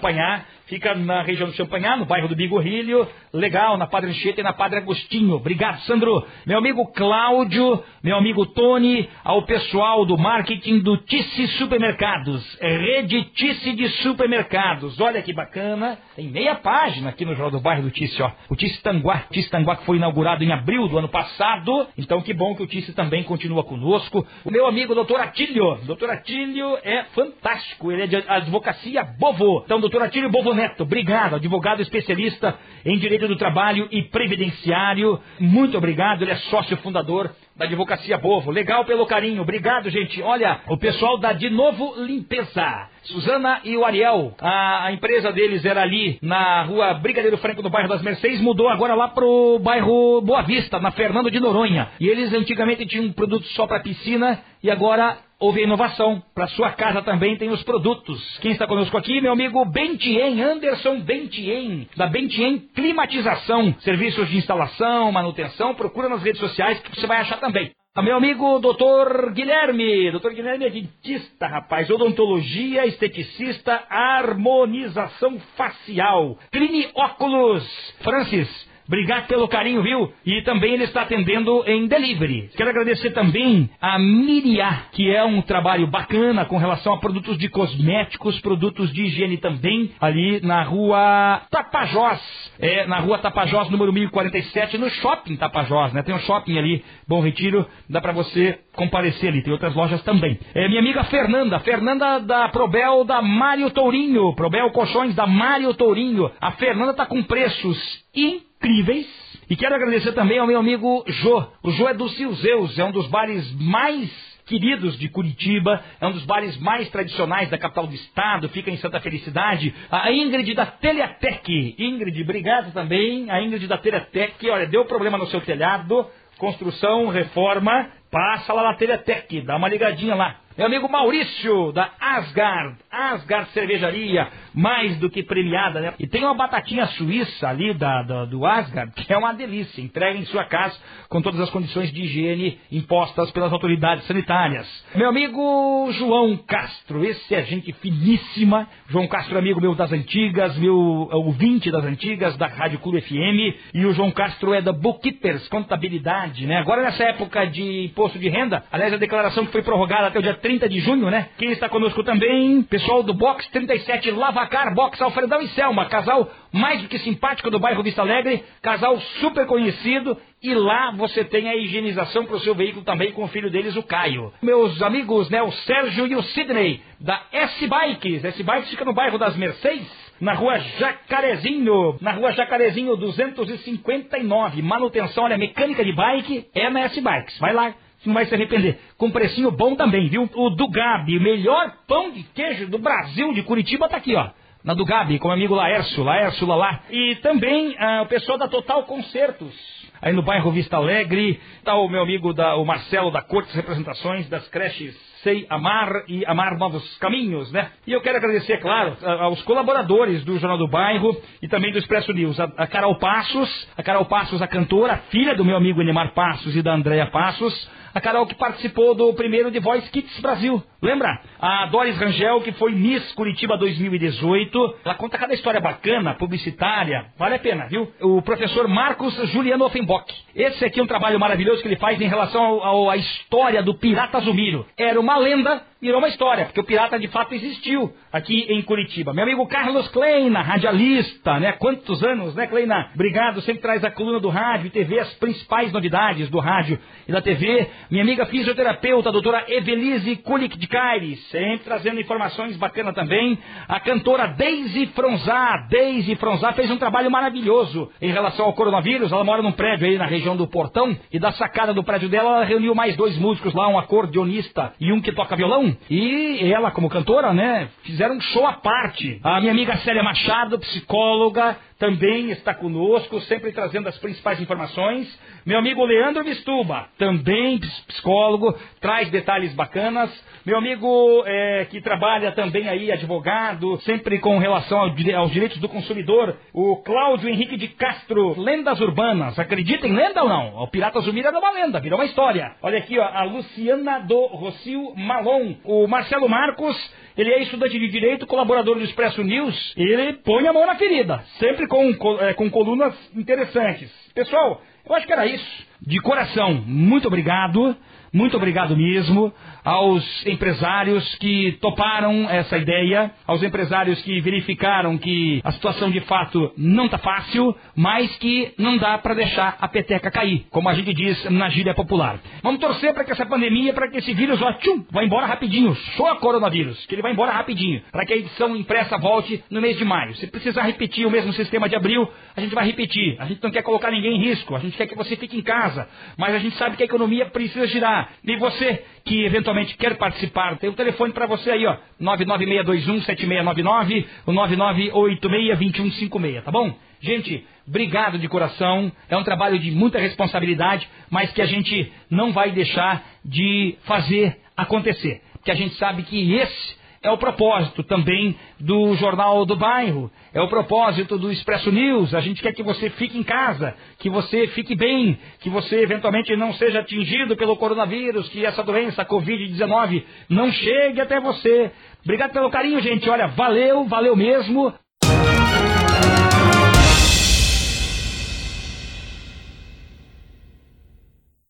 Fica 0.67 0.95
na 0.95 1.23
região 1.23 1.49
do 1.49 1.55
Champanhar, 1.55 1.99
no 1.99 2.07
bairro 2.07 2.29
do 2.29 2.35
Bigorrilho. 2.35 3.07
Legal, 3.31 3.77
na 3.77 3.87
Padre 3.87 4.09
Anchieta 4.09 4.41
e 4.41 4.45
na 4.45 4.55
Padre 4.55 4.79
Agostinho. 4.79 5.35
Obrigado, 5.35 5.81
Sandro. 5.81 6.27
Meu 6.47 6.57
amigo 6.57 6.91
Cláudio, 6.93 7.85
meu 8.03 8.17
amigo 8.17 8.47
Tony, 8.47 9.07
ao 9.23 9.43
pessoal 9.43 10.07
do 10.07 10.17
marketing 10.17 10.79
do 10.79 10.97
Tice 10.97 11.47
Supermercados. 11.59 12.59
Rede 12.59 13.25
Tice 13.35 13.73
de 13.75 13.87
Supermercados. 14.03 14.99
Olha 14.99 15.21
que 15.21 15.35
bacana. 15.35 15.99
Tem 16.17 16.29
meia 16.29 16.55
página 16.55 17.11
aqui 17.11 17.27
no 17.27 17.33
Jornal 17.33 17.51
do 17.51 17.61
Bairro 17.61 17.83
do 17.83 17.91
Tice, 17.91 18.23
ó. 18.23 18.31
O 18.49 18.57
Tice 18.57 18.83
Tanguá. 18.83 19.25
Tice 19.31 19.51
Tanguá 19.51 19.77
que 19.77 19.85
foi 19.85 19.99
inaugurado 19.99 20.43
em 20.43 20.53
abril 20.53 20.89
do 20.89 20.97
ano 20.97 21.09
passado. 21.09 21.87
Então 21.99 22.23
que 22.23 22.33
bom 22.33 22.55
que 22.55 22.63
o 22.63 22.67
Tice 22.67 22.95
também 22.95 23.23
continua 23.25 23.63
conosco. 23.63 24.27
O 24.43 24.51
meu 24.51 24.67
amigo 24.67 24.95
doutor 24.95 25.21
Atílio. 25.21 25.81
Doutor 25.85 26.09
Atílio 26.09 26.79
é 26.83 27.05
fantástico. 27.15 27.93
Ele 27.93 28.05
é 28.05 28.07
de 28.07 28.17
advocacia 28.17 29.05
Bovo. 29.05 29.63
Então, 29.67 29.82
doutor 29.83 30.03
Atílio 30.03 30.31
Bovo 30.31 30.55
Neto, 30.55 30.85
obrigado. 30.85 31.35
Advogado 31.35 31.83
especialista 31.83 32.57
em 32.85 32.99
direito 32.99 33.29
do 33.29 33.37
trabalho 33.37 33.89
e 33.91 34.03
previdenciário. 34.03 35.21
Muito 35.39 35.77
obrigado. 35.77 36.23
Ele 36.23 36.31
é 36.31 36.37
sócio 36.37 36.77
fundador 36.79 37.31
da 37.57 37.67
Advocacia 37.67 38.17
Bovo. 38.17 38.51
Legal 38.51 38.85
pelo 38.85 39.07
carinho. 39.07 39.43
Obrigado, 39.43 39.91
gente. 39.91 40.23
Olha, 40.23 40.61
o 40.69 40.79
pessoal 40.79 41.19
da 41.19 41.33
De 41.33 41.51
Novo 41.51 41.95
Limpeza. 41.99 42.89
Suzana 43.03 43.61
e 43.65 43.77
o 43.77 43.85
Ariel. 43.85 44.35
A, 44.41 44.87
a, 44.87 44.93
empresa 44.93 45.33
deles 45.33 45.65
era 45.65 45.83
ali 45.83 46.19
na 46.23 46.63
rua 46.63 46.95
Brigadeiro 46.95 47.37
Franco, 47.39 47.61
no 47.61 47.69
bairro 47.69 47.89
das 47.89 48.01
Mercedes, 48.01 48.41
mudou 48.41 48.69
agora 48.69 48.95
lá 48.95 49.09
pro 49.09 49.59
bairro 49.61 50.21
Boa 50.21 50.43
Vista, 50.43 50.79
na 50.79 50.93
Fernando 50.93 51.31
de 51.31 51.41
Noronha. 51.41 51.89
E 51.99 52.07
eles 52.07 52.33
antigamente 52.33 52.87
tinham 52.87 53.07
um 53.07 53.13
produto 53.13 53.45
só 53.49 53.67
para 53.67 53.81
piscina 53.81 54.41
e 54.63 54.71
agora 54.71 55.19
houve 55.43 55.61
inovação. 55.63 56.23
Para 56.35 56.47
sua 56.49 56.71
casa 56.71 57.03
também 57.03 57.37
tem 57.37 57.51
os 57.51 57.63
produtos. 57.65 58.39
Quem 58.39 58.53
está 58.53 58.67
conosco 58.67 58.97
aqui, 58.97 59.21
meu 59.21 59.33
amigo 59.33 59.65
Bentien, 59.65 60.41
Anderson 60.41 61.01
Bentien, 61.01 61.89
da 61.97 62.07
Bentien 62.07 62.59
Climatização. 62.75 63.75
Serviços 63.81 64.29
de 64.29 64.39
instalação, 64.39 65.11
manutenção, 65.11 65.75
procura 65.75 66.09
nas 66.09 66.23
redes 66.23 66.41
sociais 66.41 66.81
que 66.81 66.95
você 66.95 67.07
vai 67.09 67.19
achar 67.19 67.41
também. 67.41 67.73
Meu 67.95 68.17
amigo 68.17 68.59
doutor 68.59 69.33
Guilherme, 69.33 70.11
doutor 70.13 70.33
Guilherme 70.33 70.65
é 70.65 70.71
dentista, 70.71 71.47
rapaz, 71.47 71.91
odontologia, 71.91 72.87
esteticista, 72.87 73.85
harmonização 73.91 75.39
facial, 75.57 76.39
Cline 76.51 76.89
Óculos, 76.95 77.95
Francis, 78.01 78.72
Obrigado 78.87 79.27
pelo 79.27 79.49
carinho, 79.49 79.83
viu? 79.83 80.13
E 80.27 80.43
também 80.43 80.75
ele 80.75 80.85
está 80.85 81.03
atendendo 81.03 81.63
em 81.67 81.87
delivery. 81.87 82.51
Quero 82.57 82.71
agradecer 82.71 83.11
também 83.11 83.71
a 83.81 83.99
Miria, 83.99 84.85
que 84.93 85.11
é 85.11 85.25
um 85.25 85.41
trabalho 85.41 85.87
bacana 85.87 86.45
com 86.45 86.57
relação 86.57 86.95
a 86.95 86.99
produtos 86.99 87.39
de 87.39 87.49
cosméticos, 87.49 88.41
produtos 88.41 88.93
de 88.93 89.03
higiene 89.05 89.37
também, 89.37 89.93
ali 90.01 90.41
na 90.43 90.63
rua 90.63 91.43
Tapajós. 91.51 92.21
É, 92.59 92.87
na 92.87 92.99
rua 92.99 93.19
Tapajós, 93.19 93.71
número 93.71 93.93
1047, 93.93 94.79
no 94.79 94.89
shopping 94.91 95.37
Tapajós, 95.37 95.93
né? 95.93 96.03
Tem 96.03 96.15
um 96.15 96.21
shopping 96.21 96.59
ali, 96.59 96.85
Bom 97.09 97.21
Retiro, 97.21 97.67
dá 97.89 98.01
para 98.01 98.13
você 98.13 98.59
comparecer 98.75 99.31
ali, 99.31 99.43
tem 99.43 99.53
outras 99.53 99.75
lojas 99.75 100.03
também. 100.03 100.39
É 100.55 100.69
minha 100.69 100.81
amiga 100.81 101.05
Fernanda, 101.05 101.59
Fernanda 101.61 102.19
da 102.21 102.49
Probel 102.49 103.05
da 103.05 103.23
Mário 103.23 103.71
Tourinho, 103.71 104.35
Probel 104.35 104.71
Colchões 104.71 105.15
da 105.15 105.27
Mário 105.27 105.73
Tourinho. 105.75 106.31
A 106.41 106.53
Fernanda 106.53 106.95
tá 106.95 107.07
com 107.07 107.23
preços 107.23 107.79
incríveis 108.15 108.52
incríveis. 108.63 109.07
E 109.51 109.57
quero 109.57 109.75
agradecer 109.75 110.13
também 110.13 110.39
ao 110.39 110.47
meu 110.47 110.59
amigo 110.59 111.05
Jô. 111.07 111.45
O 111.63 111.73
Jô 111.73 111.89
é 111.89 111.95
do 111.95 112.09
Silzeus, 112.11 112.79
é 112.79 112.85
um 112.85 112.93
dos 112.93 113.09
bares 113.09 113.53
mais 113.61 114.11
queridos 114.47 114.99
de 114.99 115.09
Curitiba, 115.09 115.83
é 116.01 116.07
um 116.07 116.13
dos 116.13 116.25
bares 116.25 116.57
mais 116.59 116.89
tradicionais 116.91 117.51
da 117.51 117.59
capital 117.59 117.87
do 117.87 117.95
estado, 117.95 118.49
fica 118.49 118.71
em 118.71 118.77
Santa 118.77 119.01
Felicidade. 119.01 119.75
A 119.91 120.13
Ingrid 120.13 120.55
da 120.55 120.67
Teleatec. 120.67 121.75
Ingrid, 121.79 122.23
obrigado 122.23 122.73
também. 122.73 123.31
A 123.31 123.43
Ingrid 123.43 123.67
da 123.67 123.79
Teleatec, 123.79 124.49
olha, 124.49 124.67
deu 124.67 124.85
problema 124.85 125.19
no 125.19 125.27
seu 125.27 125.41
telhado, 125.41 126.07
construção, 126.39 127.09
reforma, 127.09 127.91
passa 128.11 128.53
lá 128.53 128.63
na 128.63 128.75
Teleatec, 128.75 129.41
dá 129.43 129.57
uma 129.57 129.69
ligadinha 129.69 130.15
lá. 130.15 130.37
Meu 130.57 130.67
amigo 130.67 130.87
Maurício, 130.87 131.73
da 131.73 131.91
Asgard, 131.99 132.77
Asgard 132.91 133.49
Cervejaria, 133.53 134.29
mais 134.55 134.99
do 134.99 135.09
que 135.09 135.23
premiada, 135.23 135.81
né? 135.81 135.95
E 135.99 136.07
tem 136.07 136.23
uma 136.23 136.35
batatinha 136.35 136.85
suíça 136.89 137.49
ali 137.49 137.73
da, 137.73 138.03
da, 138.03 138.25
do 138.27 138.45
Asgard, 138.45 138.93
que 138.93 139.11
é 139.11 139.17
uma 139.17 139.33
delícia. 139.33 139.81
Entrega 139.81 140.19
em 140.19 140.27
sua 140.27 140.45
casa 140.45 140.79
com 141.09 141.23
todas 141.23 141.41
as 141.41 141.49
condições 141.49 141.91
de 141.91 142.03
higiene 142.03 142.59
impostas 142.71 143.31
pelas 143.31 143.51
autoridades 143.51 144.05
sanitárias. 144.07 144.67
Meu 144.95 145.09
amigo 145.09 145.89
João 145.93 146.37
Castro, 146.37 147.03
esse 147.03 147.35
é 147.35 147.43
gente 147.45 147.73
finíssima. 147.73 148.69
João 148.91 149.09
Castro, 149.09 149.39
amigo 149.39 149.59
meu 149.59 149.75
das 149.75 149.91
antigas, 149.91 150.55
meu 150.59 150.77
ouvinte 150.77 151.71
das 151.71 151.85
antigas, 151.85 152.37
da 152.37 152.47
Rádio 152.47 152.79
Clube 152.81 153.01
FM. 153.01 153.73
E 153.73 153.87
o 153.87 153.95
João 153.95 154.11
Castro 154.11 154.53
é 154.53 154.61
da 154.61 154.73
Bookkeepers, 154.73 155.49
contabilidade, 155.49 156.47
né? 156.47 156.59
Agora 156.59 156.83
nessa 156.83 157.05
época 157.05 157.47
de 157.47 157.87
imposto 157.87 158.19
de 158.19 158.29
renda, 158.29 158.63
aliás, 158.71 158.93
a 158.93 158.99
declaração 158.99 159.47
que 159.47 159.53
foi 159.53 159.63
prorrogada 159.63 160.09
até 160.09 160.19
o 160.19 160.23
dia 160.23 160.42
30 160.43 160.69
de 160.69 160.81
junho, 160.81 161.09
né? 161.09 161.29
Quem 161.39 161.53
está 161.53 161.69
conosco 161.69 162.03
também, 162.03 162.63
pessoal 162.65 163.03
do 163.03 163.15
Box 163.15 163.49
37 163.51 164.11
Lavacar, 164.11 164.75
Box 164.75 165.01
Alfredão 165.01 165.41
e 165.41 165.49
Selma, 165.49 165.87
casal 165.87 166.29
mais 166.53 166.83
do 166.83 166.89
que 166.89 166.99
simpático 166.99 167.51
do 167.51 167.59
bairro 167.59 167.83
Vista 167.83 168.03
Alegre, 168.03 168.45
casal 168.61 169.01
super 169.21 169.47
conhecido, 169.47 170.19
e 170.43 170.53
lá 170.55 170.91
você 170.97 171.25
tem 171.25 171.49
a 171.49 171.57
higienização 171.57 172.27
para 172.27 172.37
o 172.37 172.41
seu 172.41 172.55
veículo 172.55 172.85
também 172.85 173.13
com 173.13 173.23
o 173.23 173.29
filho 173.29 173.51
deles, 173.51 173.77
o 173.77 173.83
Caio. 173.83 174.33
Meus 174.43 174.83
amigos, 174.83 175.31
né, 175.31 175.41
o 175.41 175.53
Sérgio 175.53 176.07
e 176.07 176.17
o 176.17 176.23
Sidney, 176.23 176.83
da 177.01 177.23
S-Bikes. 177.33 178.25
S-Bikes 178.25 178.71
fica 178.71 178.85
no 178.85 178.93
bairro 178.93 179.19
das 179.19 179.37
Mercedes, 179.37 179.89
na 180.21 180.35
rua 180.35 180.59
Jacarezinho, 180.59 181.97
na 182.01 182.13
rua 182.13 182.33
Jacarezinho 182.33 182.97
259. 182.97 184.63
Manutenção, 184.63 185.25
olha, 185.25 185.39
mecânica 185.39 185.85
de 185.85 185.93
bike 185.93 186.47
é 186.55 186.69
na 186.69 186.83
S-Bikes. 186.83 187.39
Vai 187.39 187.53
lá, 187.53 187.75
não 188.09 188.15
vai 188.15 188.27
se 188.27 188.35
arrepender. 188.35 188.79
Com 188.97 189.11
precinho 189.11 189.51
bom 189.51 189.75
também, 189.75 190.09
viu? 190.09 190.29
O 190.35 190.51
do 190.51 190.69
Gabi, 190.69 191.19
melhor 191.21 191.73
pão 191.87 192.11
de 192.11 192.23
queijo 192.23 192.69
do 192.69 192.79
Brasil, 192.79 193.33
de 193.33 193.43
Curitiba, 193.43 193.89
tá 193.89 193.97
aqui, 193.97 194.15
ó. 194.15 194.31
Na 194.65 194.75
do 194.75 194.85
Gabi, 194.85 195.19
com 195.19 195.29
o 195.29 195.33
amigo 195.33 195.55
Laércio, 195.55 196.05
Laércio 196.05 196.47
Lalá. 196.47 196.83
E 196.91 197.17
também 197.17 197.75
ah, 197.79 198.03
o 198.03 198.07
pessoal 198.07 198.39
da 198.39 198.47
Total 198.47 198.85
Concertos. 198.85 199.53
Aí 200.01 200.13
no 200.13 200.23
bairro 200.23 200.51
Vista 200.51 200.77
Alegre, 200.77 201.41
tá 201.65 201.75
o 201.77 201.89
meu 201.89 202.03
amigo 202.03 202.33
da, 202.33 202.57
o 202.57 202.65
Marcelo 202.65 203.11
da 203.11 203.23
Cortes 203.23 203.55
Representações 203.55 204.29
das 204.29 204.49
creches 204.49 204.97
Sei 205.23 205.47
Amar 205.49 206.03
e 206.09 206.27
Amar 206.27 206.59
Novos 206.59 206.99
Caminhos, 206.99 207.53
né? 207.53 207.71
E 207.87 207.93
eu 207.93 208.01
quero 208.01 208.19
agradecer, 208.19 208.59
claro, 208.59 208.97
aos 209.21 209.41
colaboradores 209.45 210.25
do 210.25 210.37
Jornal 210.37 210.59
do 210.59 210.67
Bairro 210.67 211.17
e 211.41 211.47
também 211.47 211.71
do 211.71 211.79
Expresso 211.79 212.13
News. 212.13 212.39
A, 212.41 212.45
a 212.57 212.67
Carol 212.67 212.99
Passos, 212.99 213.69
a 213.77 213.83
Carol 213.85 214.05
Passos, 214.07 214.43
a 214.43 214.49
cantora, 214.49 214.97
filha 215.11 215.37
do 215.37 215.45
meu 215.45 215.57
amigo 215.57 215.81
Enemar 215.81 216.13
Passos 216.13 216.57
e 216.57 216.63
da 216.63 216.75
Andréia 216.75 217.07
Passos 217.07 217.71
a 217.95 218.01
Carol 218.01 218.27
que 218.27 218.35
participou 218.35 218.95
do 218.95 219.13
primeiro 219.15 219.51
The 219.51 219.61
Voice 219.61 219.91
Kids 219.91 220.19
Brasil. 220.21 220.63
Lembra? 220.83 221.21
A 221.41 221.67
Doris 221.67 221.97
Rangel, 221.97 222.41
que 222.41 222.51
foi 222.53 222.73
Miss 222.73 223.13
Curitiba 223.13 223.57
2018. 223.57 224.79
Ela 224.85 224.97
conta 224.97 225.17
cada 225.17 225.33
história 225.33 225.61
bacana, 225.61 226.15
publicitária. 226.15 227.07
Vale 227.17 227.37
a 227.37 227.39
pena, 227.39 227.69
viu? 227.69 227.89
O 228.01 228.21
professor 228.21 228.67
Marcos 228.67 229.15
Juliano 229.31 229.65
Offenbock. 229.65 230.13
Esse 230.35 230.65
aqui 230.65 230.81
é 230.81 230.83
um 230.83 230.87
trabalho 230.89 231.21
maravilhoso 231.21 231.63
que 231.63 231.69
ele 231.69 231.77
faz 231.77 232.01
em 232.01 232.09
relação 232.09 232.91
à 232.91 232.97
história 232.97 233.63
do 233.63 233.75
Pirata 233.75 234.19
Zumiro. 234.21 234.67
Era 234.77 234.99
uma 234.99 235.17
lenda 235.17 235.63
virou 235.83 235.99
uma 235.99 236.09
história, 236.09 236.45
porque 236.45 236.61
o 236.61 236.65
pirata 236.65 236.97
de 236.97 237.09
fato 237.09 237.35
existiu 237.35 237.93
aqui 238.13 238.47
em 238.49 238.63
Curitiba. 238.63 239.13
Meu 239.13 239.25
amigo 239.25 239.45
Carlos 239.49 239.89
Kleina, 239.89 240.41
radialista, 240.41 241.41
né? 241.41 241.53
Quantos 241.55 242.01
anos, 242.05 242.37
né, 242.37 242.47
Kleina? 242.47 242.91
Obrigado, 242.95 243.41
sempre 243.41 243.61
traz 243.61 243.83
a 243.83 243.91
coluna 243.91 244.21
do 244.21 244.29
rádio 244.29 244.69
e 244.69 244.71
TV, 244.71 245.01
as 245.01 245.13
principais 245.15 245.73
novidades 245.73 246.31
do 246.31 246.39
rádio 246.39 246.79
e 247.09 247.11
da 247.11 247.21
TV. 247.21 247.69
Minha 247.91 248.05
amiga 248.05 248.27
fisioterapeuta, 248.27 249.11
doutora 249.11 249.45
Evelise 249.49 250.15
Kulik 250.17 250.57
de 250.57 250.69
Caires, 250.73 251.23
sempre 251.29 251.65
trazendo 251.65 252.01
informações 252.01 252.57
bacanas 252.57 252.95
também. 252.95 253.39
A 253.69 253.79
cantora 253.79 254.29
Daisy 254.29 254.87
Fronzá, 254.87 255.67
Daisy 255.71 256.17
Fronzá 256.17 256.55
fez 256.55 256.71
um 256.71 256.79
trabalho 256.79 257.11
maravilhoso 257.11 257.91
em 258.01 258.11
relação 258.11 258.47
ao 258.47 258.55
coronavírus. 258.55 259.13
Ela 259.13 259.23
mora 259.23 259.43
num 259.43 259.53
prédio 259.53 259.87
aí 259.87 259.99
na 259.99 260.07
região 260.07 260.35
do 260.35 260.49
Portão 260.49 260.97
e 261.13 261.19
da 261.19 261.31
sacada 261.33 261.75
do 261.75 261.85
prédio 261.85 262.09
dela 262.09 262.23
ela 262.23 262.45
reuniu 262.45 262.75
mais 262.75 262.97
dois 262.97 263.19
músicos 263.19 263.53
lá, 263.53 263.69
um 263.69 263.79
acordeonista 263.79 264.73
e 264.81 264.91
um 264.91 265.01
que 265.03 265.13
toca 265.13 265.37
violão 265.37 265.77
e 265.91 266.51
ela, 266.51 266.71
como 266.71 266.89
cantora, 266.89 267.35
né, 267.35 267.69
fizeram 267.83 268.17
um 268.17 268.21
show 268.21 268.47
à 268.47 268.55
parte. 268.55 269.21
A 269.23 269.41
minha 269.41 269.53
amiga 269.53 269.77
Célia 269.79 270.03
Machado, 270.03 270.59
psicóloga, 270.59 271.59
também 271.83 272.31
está 272.31 272.55
conosco, 272.55 273.21
sempre 273.23 273.51
trazendo 273.51 273.89
as 273.89 273.99
principais 273.99 274.41
informações. 274.41 275.21
Meu 275.45 275.59
amigo 275.59 275.85
Leandro 275.85 276.23
Vistuba, 276.23 276.87
também 276.97 277.59
psicólogo, 277.89 278.57
traz 278.81 279.11
detalhes 279.11 279.53
bacanas. 279.53 280.09
Meu 280.47 280.59
amigo 280.59 281.25
é, 281.27 281.65
que 281.65 281.81
trabalha 281.81 282.31
também 282.31 282.69
aí, 282.69 282.93
advogado, 282.93 283.81
sempre 283.81 284.21
com 284.21 284.39
relação 284.39 284.79
ao, 284.79 284.95
aos 285.17 285.33
direitos 285.33 285.59
do 285.59 285.69
consumidor, 285.69 286.37
o 286.53 286.77
Cláudio 286.85 287.29
Henrique 287.29 287.57
de 287.57 287.67
Castro, 287.67 288.41
lendas 288.41 288.81
urbanas. 288.81 289.37
Acredita 289.37 289.85
em 289.85 289.93
lenda 289.93 290.23
ou 290.23 290.29
não? 290.29 290.63
O 290.63 290.69
Pirata 290.69 291.01
Zumira 291.01 291.31
é 291.31 291.37
uma 291.37 291.51
lenda, 291.51 291.81
virou 291.81 291.99
uma 291.99 292.07
história. 292.07 292.55
Olha 292.63 292.79
aqui, 292.79 292.97
ó, 292.97 293.05
a 293.05 293.25
Luciana 293.25 293.99
do 293.99 294.27
Rocio 294.27 294.95
Malon, 294.95 295.55
o 295.65 295.89
Marcelo 295.89 296.29
Marcos, 296.29 296.77
ele 297.17 297.31
é 297.31 297.43
estudante 297.43 297.79
de 297.79 297.89
Direito, 297.89 298.27
colaborador 298.27 298.77
do 298.77 298.85
Expresso 298.85 299.23
News, 299.23 299.75
ele 299.77 300.15
põe 300.15 300.47
a 300.47 300.53
mão 300.53 300.67
na 300.67 300.77
ferida, 300.77 301.23
sempre 301.39 301.67
com, 301.67 301.93
com, 301.95 302.19
é, 302.19 302.35
com 302.35 302.51
colunas 302.51 302.95
interessantes. 303.15 303.91
Pessoal, 304.15 304.63
eu 304.89 304.95
acho 304.95 305.07
que 305.07 305.13
era 305.13 305.27
isso. 305.27 305.67
De 305.81 306.01
coração, 306.01 306.55
muito 306.67 307.09
obrigado. 307.09 307.77
Muito 308.15 308.37
obrigado 308.37 308.77
mesmo 308.77 309.33
aos 309.65 310.27
empresários 310.27 311.15
que 311.17 311.53
toparam 311.61 312.29
essa 312.29 312.59
ideia, 312.59 313.13
aos 313.27 313.43
empresários 313.43 314.01
que 314.03 314.21
verificaram 314.21 314.99
que 314.99 315.41
a 315.45 315.53
situação 315.53 315.91
de 315.91 316.01
fato 316.01 316.53
não 316.57 316.87
está 316.87 316.99
fácil, 316.99 317.55
mas 317.77 318.15
que 318.17 318.53
não 318.59 318.77
dá 318.77 318.99
para 318.99 319.15
deixar 319.15 319.57
a 319.61 319.69
peteca 319.69 320.11
cair, 320.11 320.47
como 320.51 320.69
a 320.69 320.75
gente 320.75 320.93
diz 320.93 321.31
na 321.31 321.49
gíria 321.49 321.75
popular. 321.75 322.19
Vamos 322.43 322.61
torcer 322.61 322.93
para 322.93 323.05
que 323.05 323.13
essa 323.13 323.27
pandemia, 323.27 323.73
para 323.73 323.89
que 323.91 323.99
esse 323.99 324.13
vírus 324.13 324.41
ó, 324.43 324.53
tchum, 324.55 324.85
vá 324.91 325.05
embora 325.05 325.27
rapidinho, 325.27 325.75
só 325.97 326.17
coronavírus, 326.17 326.85
que 326.87 326.95
ele 326.95 327.03
vai 327.03 327.13
embora 327.13 327.33
rapidinho, 327.33 327.83
para 327.91 328.05
que 328.05 328.13
a 328.13 328.17
edição 328.17 328.57
impressa 328.57 328.99
volte 328.99 329.43
no 329.51 329.61
mês 329.61 329.79
de 329.79 329.85
maio. 329.85 330.15
Se 330.17 330.27
precisar 330.27 330.63
repetir 330.63 331.07
o 331.07 331.11
mesmo 331.11 331.33
sistema 331.33 331.69
de 331.69 331.77
abril, 331.77 332.09
a 332.37 332.41
gente 332.41 332.55
vai 332.55 332.67
repetir. 332.67 333.17
A 333.19 333.27
gente 333.27 333.43
não 333.43 333.51
quer 333.51 333.63
colocar 333.63 333.91
ninguém 333.91 334.17
em 334.17 334.23
risco, 334.29 334.55
a 334.55 334.59
gente 334.59 334.77
quer 334.77 334.87
que 334.87 334.95
você 334.95 335.17
fique 335.17 335.37
em 335.37 335.43
casa, 335.43 335.89
mas 336.17 336.35
a 336.35 336.39
gente 336.39 336.57
sabe 336.57 336.77
que 336.77 336.83
a 336.83 336.87
economia 336.87 337.27
precisa 337.27 337.67
girar. 337.67 338.11
E 338.25 338.37
você 338.37 338.85
que 339.05 339.25
eventualmente 339.25 339.52
quer 339.79 339.97
participar, 339.97 340.57
tem 340.59 340.71
o 340.71 340.73
um 340.73 340.77
telefone 340.77 341.13
para 341.13 341.27
você 341.27 341.51
aí, 341.51 341.67
ó, 341.67 341.77
996217699, 342.01 344.07
o 344.27 344.33
99862156, 344.33 346.43
tá 346.43 346.51
bom? 346.51 346.75
Gente, 347.01 347.45
obrigado 347.67 348.19
de 348.19 348.29
coração. 348.29 348.93
É 349.09 349.17
um 349.17 349.25
trabalho 349.25 349.59
de 349.59 349.71
muita 349.73 349.99
responsabilidade, 349.99 350.87
mas 351.11 351.33
que 351.33 351.43
a 351.43 351.47
gente 351.47 351.93
não 352.09 352.33
vai 352.33 352.53
deixar 352.53 353.03
de 353.25 353.77
fazer 353.85 354.39
acontecer. 354.57 355.21
Porque 355.33 355.51
a 355.51 355.57
gente 355.57 355.75
sabe 355.75 356.05
que 356.05 356.33
esse 356.33 356.82
é 357.03 357.11
o 357.11 357.19
propósito 357.19 357.83
também 357.83 358.37
do 358.61 358.95
Jornal 358.95 359.45
do 359.45 359.57
Bairro, 359.57 360.11
é 360.33 360.41
o 360.41 360.49
propósito 360.49 361.19
do 361.19 361.33
Expresso 361.33 361.73
News. 361.73 362.15
A 362.15 362.21
gente 362.21 362.41
quer 362.41 362.53
que 362.53 362.63
você 362.63 362.91
fique 362.91 363.19
em 363.19 363.25
casa, 363.25 363.75
que 363.99 364.09
você 364.09 364.47
fique 364.49 364.77
bem, 364.77 365.19
que 365.41 365.51
você 365.51 365.81
eventualmente 365.81 366.35
não 366.37 366.53
seja 366.55 366.81
atingido 366.81 367.37
pelo 367.37 367.57
coronavírus, 367.57 368.29
que 368.29 368.47
essa 368.47 368.63
doença, 368.63 369.03
a 369.03 369.07
Covid-19, 369.07 370.05
não 370.29 370.53
chegue 370.53 371.01
até 371.01 371.21
você. 371.21 371.73
Obrigado 372.05 372.33
pelo 372.33 372.51
carinho, 372.51 372.81
gente. 372.81 373.09
Olha, 373.11 373.27
valeu, 373.27 373.85
valeu 373.85 374.15
mesmo. 374.15 374.73